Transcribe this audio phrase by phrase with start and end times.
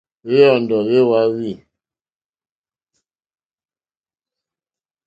[0.27, 1.51] Wéyɔ́ndɔ̀ wé wáwî.